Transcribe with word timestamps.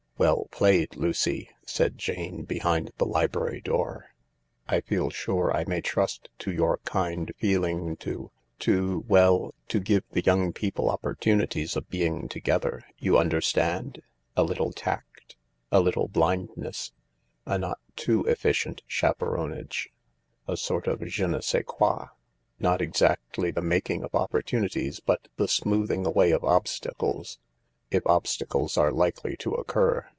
"Well 0.31 0.45
played, 0.51 0.97
Lucy!" 0.97 1.49
said 1.65 1.97
Jane, 1.97 2.43
behind 2.43 2.91
the 2.99 3.07
library 3.07 3.59
door." 3.59 4.11
I 4.69 4.81
feel 4.81 5.09
sure 5.09 5.51
I 5.51 5.63
may 5.65 5.81
trust 5.81 6.29
to 6.37 6.51
your 6.51 6.77
kind 6.85 7.31
feeling 7.39 7.95
to— 7.97 8.29
to 8.59 9.03
well, 9.07 9.55
to 9.69 9.79
give 9.79 10.03
the 10.11 10.21
young 10.21 10.53
people 10.53 10.91
opportunities 10.91 11.75
of 11.75 11.89
being 11.89 12.29
to 12.29 12.39
gether—you 12.39 13.17
understand? 13.17 14.03
A 14.37 14.43
little 14.43 14.71
tact— 14.71 15.37
a 15.71 15.81
helpful 15.81 16.07
blindness 16.07 16.91
—a 17.47 17.57
not 17.57 17.79
too 17.95 18.23
efficient 18.25 18.83
chaperonage— 18.87 19.87
a 20.47 20.55
sort 20.55 20.85
of 20.85 20.99
je 21.03 21.25
ne 21.25 21.41
sais 21.41 21.63
quoi; 21.65 21.87
THE 21.87 21.93
LARK 21.99 22.09
not 22.59 22.79
exactly 22.83 23.49
the 23.49 23.63
making 23.63 24.03
of 24.03 24.13
opportunities, 24.13 24.99
but 24.99 25.29
the 25.37 25.47
smoothing 25.47 26.05
away 26.05 26.29
of 26.29 26.43
obstacles, 26.43 27.39
if 27.89 28.05
obstacles 28.05 28.77
are 28.77 28.91
likely 28.91 29.35
to 29.37 29.55
occur. 29.55 30.07